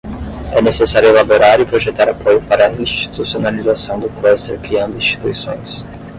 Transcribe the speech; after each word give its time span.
É 0.51 0.59
necessário 0.63 1.09
elaborar 1.09 1.59
e 1.61 1.65
projetar 1.67 2.09
apoio 2.09 2.41
para 2.41 2.65
a 2.65 2.73
institucionalização 2.73 3.99
do 3.99 4.09
cluster 4.19 4.59
criando 4.59 4.97
instituições. 4.97 5.85